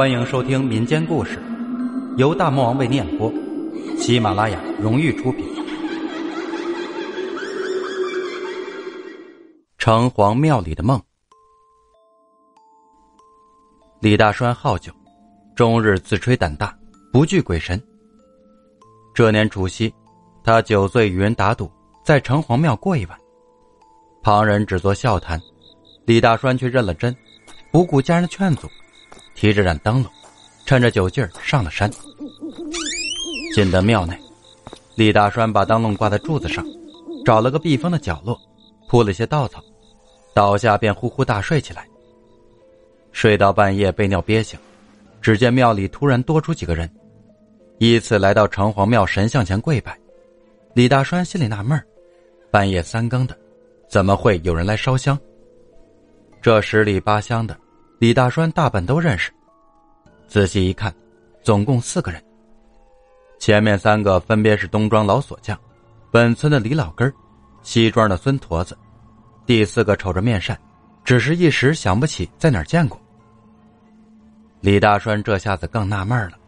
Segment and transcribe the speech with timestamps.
[0.00, 1.38] 欢迎收听民间故事，
[2.16, 3.30] 由大魔王为你演播，
[3.98, 5.44] 喜马拉雅荣誉出品。
[9.76, 10.98] 城隍庙里的梦，
[14.00, 14.90] 李大栓好酒，
[15.54, 16.74] 终日自吹胆大，
[17.12, 17.78] 不惧鬼神。
[19.12, 19.92] 这年除夕，
[20.42, 21.70] 他酒醉与人打赌，
[22.02, 23.18] 在城隍庙过一晚。
[24.22, 25.38] 旁人只做笑谈，
[26.06, 27.14] 李大栓却认了真，
[27.70, 28.66] 不顾家人的劝阻，
[29.40, 30.12] 提着盏灯笼，
[30.66, 31.90] 趁着酒劲儿上了山。
[33.54, 34.14] 进得庙内，
[34.96, 36.62] 李大栓把灯笼挂在柱子上，
[37.24, 38.38] 找了个避风的角落，
[38.86, 39.64] 铺了些稻草，
[40.34, 41.88] 倒下便呼呼大睡起来。
[43.12, 44.60] 睡到半夜被尿憋醒，
[45.22, 46.86] 只见庙里突然多出几个人，
[47.78, 49.98] 依次来到城隍庙神像前跪拜。
[50.74, 51.82] 李大栓心里纳闷
[52.50, 53.34] 半夜三更的。
[53.88, 55.18] 怎么会有人来烧香？
[56.42, 57.56] 这十里八乡的，
[58.00, 59.30] 李大栓大半都认识。
[60.26, 60.90] 仔细一看，
[61.42, 62.24] 总共四个人。
[63.38, 65.58] 前面三个分别是东庄老锁匠、
[66.10, 67.12] 本村的李老根
[67.60, 68.74] 西庄的孙驼子。
[69.44, 70.58] 第四个瞅着面善，
[71.04, 72.98] 只是一时想不起在哪儿见过。
[74.62, 76.38] 李大栓这下子更纳闷了：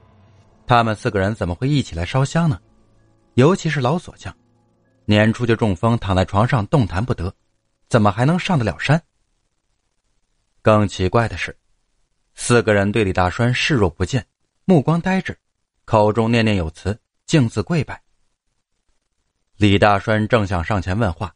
[0.66, 2.58] 他们四个人怎么会一起来烧香呢？
[3.34, 4.34] 尤其是老锁匠。
[5.04, 7.30] 年初就中风，躺在床上动弹不得，
[7.90, 8.98] 怎么还能上得了山？
[10.62, 11.56] 更奇怪的是，
[12.36, 14.24] 四个人对李大栓视若不见，
[14.64, 15.36] 目光呆滞，
[15.84, 16.96] 口中念念有词，
[17.26, 18.00] 径自跪拜。
[19.56, 21.34] 李大栓正想上前问话，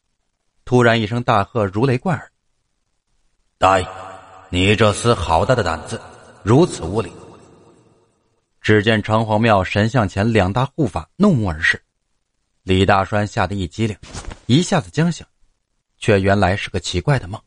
[0.65, 2.31] 突然一声大喝如雷贯耳
[3.59, 3.89] ：“大爷，
[4.49, 6.01] 你这厮好大的胆子，
[6.45, 7.13] 如此无礼！”
[8.63, 11.83] 只见城隍庙神像前两大护法怒目而视。
[12.63, 13.97] 李大栓吓得一激灵，
[14.47, 15.27] 一下子惊醒，
[15.99, 17.41] 却原来是个奇怪的梦。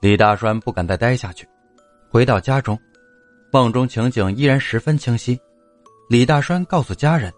[0.00, 1.46] 李大栓不敢再待下去，
[2.08, 2.78] 回到家中，
[3.52, 5.38] 梦中情景依然十分清晰。
[6.08, 7.30] 李大栓告诉家人，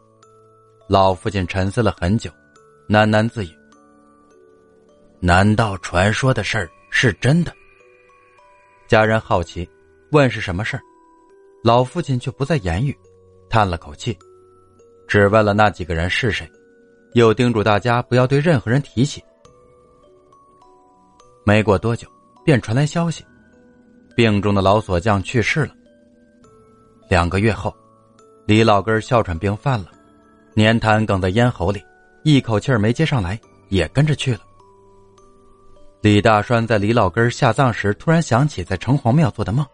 [0.89, 2.31] 老父亲沉思了很久，
[2.89, 3.51] 喃喃自语
[5.19, 7.53] ：“难道传说的事儿是真的？”
[8.87, 9.69] 家人好奇，
[10.13, 10.83] 问是什么事儿，
[11.65, 12.97] 老父亲却不再言语，
[13.51, 14.17] 叹了口气。
[15.09, 16.49] 只问了那几个人是谁，
[17.15, 19.21] 又叮嘱大家不要对任何人提起。
[21.45, 22.09] 没过多久，
[22.45, 23.25] 便传来消息，
[24.17, 25.75] 病中的老锁匠去世了。
[27.09, 27.75] 两个月后，
[28.47, 29.87] 李老根哮喘病犯了，
[30.57, 31.83] 粘痰哽在咽喉里，
[32.25, 33.39] 一口气儿没接上来，
[33.69, 34.41] 也跟着去了。
[36.01, 39.65] 李大栓在李老根下葬时，突然想起在城隍庙做的梦，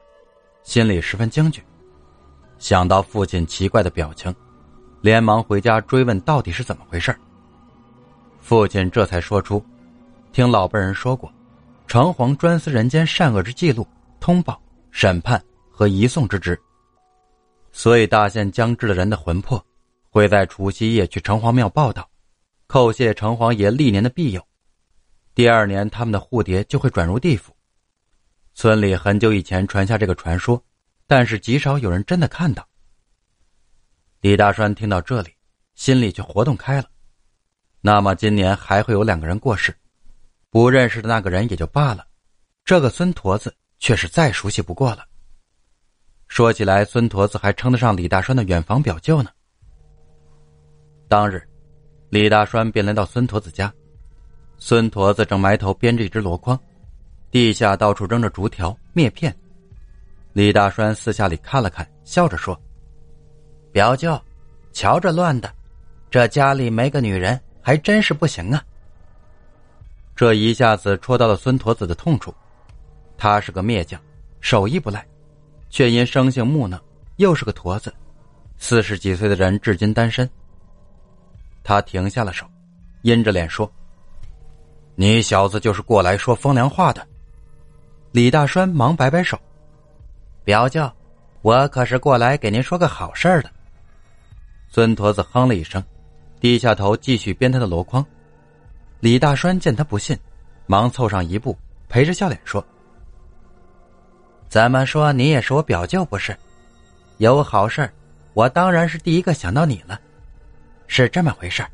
[0.62, 1.62] 心里十分惊惧，
[2.58, 4.34] 想到父亲奇怪的表情。
[5.00, 7.14] 连忙回家追问到底是怎么回事
[8.40, 9.64] 父亲这才说出，
[10.32, 11.32] 听老辈人说过，
[11.88, 13.88] 城隍专司人间善恶之记录、
[14.20, 14.60] 通报、
[14.90, 16.60] 审判和移送之职。
[17.72, 19.64] 所以大限将至的人的魂魄，
[20.10, 22.06] 会在除夕夜去城隍庙报道，
[22.68, 24.46] 叩谢城隍爷历年的庇佑。
[25.34, 27.56] 第二年，他们的蝴蝶就会转入地府。
[28.52, 30.62] 村里很久以前传下这个传说，
[31.06, 32.68] 但是极少有人真的看到。
[34.20, 35.30] 李大栓听到这里，
[35.74, 36.88] 心里却活动开了。
[37.80, 39.74] 那么今年还会有两个人过世，
[40.50, 42.06] 不认识的那个人也就罢了，
[42.64, 45.04] 这个孙驼子却是再熟悉不过了。
[46.26, 49.30] 说起来，孙驼子还称得上李大栓的远房表舅呢。
[51.06, 51.42] 当日，
[52.10, 53.72] 李大栓便来到孙驼子家，
[54.56, 56.58] 孙驼子正埋头编着一只箩筐，
[57.30, 59.34] 地下到处扔着竹条、篾片。
[60.32, 62.58] 李大栓四下里看了看，笑着说。
[63.70, 64.18] 表舅，
[64.72, 65.52] 瞧这乱的，
[66.10, 68.64] 这家里没个女人还真是不行啊。
[70.18, 72.34] 这一下子戳到了孙驼子的痛处，
[73.16, 74.00] 他是个篾匠，
[74.40, 75.06] 手艺不赖，
[75.70, 76.76] 却因生性木讷，
[77.18, 77.94] 又是个驼子，
[78.56, 80.28] 四十几岁的人至今单身。
[81.62, 82.44] 他停下了手，
[83.02, 83.70] 阴着脸说
[84.98, 87.06] ：“你小子就是过来说风凉话的。”
[88.10, 89.38] 李大栓忙摆摆手
[90.42, 90.90] ：“表舅，
[91.42, 93.48] 我可是过来给您说个好事儿的。”
[94.68, 95.80] 孙驼子哼了一声，
[96.40, 98.04] 低下头继续编他的箩筐。
[99.00, 100.18] 李大栓见他不信，
[100.66, 101.56] 忙凑上一步，
[101.88, 102.64] 陪着笑脸说
[104.48, 106.36] ：“怎么说你也是我表舅不是？
[107.18, 107.88] 有好事
[108.34, 110.00] 我当然是第一个想到你了。
[110.86, 111.64] 是这么回事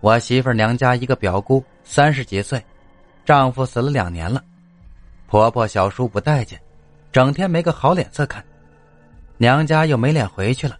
[0.00, 2.64] 我媳妇娘家一个表姑三十几岁，
[3.24, 4.44] 丈夫死了两年了，
[5.26, 6.60] 婆婆小叔不待见，
[7.10, 8.44] 整天没个好脸色看，
[9.38, 10.78] 娘家又没脸回去了。”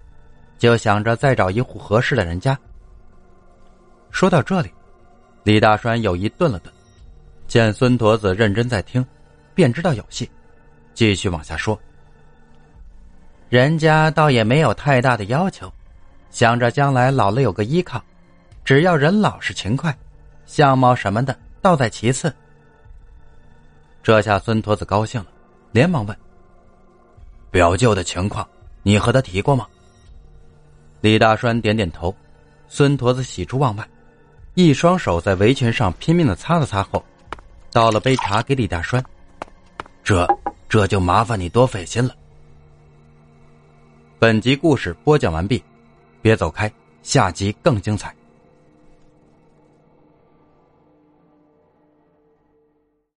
[0.58, 2.58] 就想着再找一户合适的人家。
[4.10, 4.72] 说到这里，
[5.48, 6.70] 李大栓有意顿了顿，
[7.46, 9.02] 见孙驼子认真在听，
[9.54, 10.30] 便知道有戏，
[10.92, 11.80] 继续往下说。
[13.48, 15.72] 人家倒也没有太大的要求，
[16.28, 17.98] 想着将来老了有个依靠，
[18.62, 19.96] 只要人老实勤快，
[20.44, 22.30] 相貌什么的倒在其次。
[24.02, 25.28] 这下孙驼子高兴了，
[25.72, 26.14] 连忙问
[27.50, 28.46] ：“表舅的情况，
[28.82, 29.66] 你和他提过吗？”
[31.00, 32.14] 李大栓点点头，
[32.68, 33.88] 孙驼子喜出望外，
[34.58, 37.04] 一双手在围裙上拼命的擦了擦后，
[37.70, 39.00] 倒了杯茶给李大栓
[40.02, 40.26] ：“这
[40.68, 42.12] 这就麻烦你多费心了。”
[44.18, 45.62] 本集故事播讲完毕，
[46.20, 46.68] 别走开，
[47.04, 48.12] 下集更精彩。